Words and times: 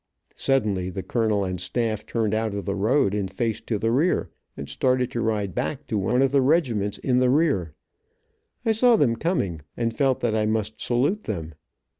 Suddenly 0.33 0.89
the 0.89 1.03
colonel 1.03 1.45
and 1.45 1.61
staff 1.61 2.07
turned 2.07 2.33
out 2.33 2.55
of 2.55 2.65
the 2.65 2.73
road, 2.73 3.13
and 3.13 3.29
faced 3.31 3.67
to 3.67 3.77
the 3.77 3.91
rear, 3.91 4.31
and 4.57 4.67
started 4.67 5.11
to 5.11 5.21
ride 5.21 5.53
back 5.53 5.85
to 5.85 5.95
one 5.95 6.23
of 6.23 6.31
the 6.31 6.41
regiments 6.41 6.97
in 6.97 7.19
the 7.19 7.29
rear. 7.29 7.75
I 8.65 8.71
saw 8.71 8.95
them 8.95 9.15
coming, 9.15 9.61
and 9.77 9.95
felt 9.95 10.21
that 10.21 10.33
I 10.33 10.47
must 10.47 10.81
salute 10.81 11.25
them. 11.25 11.53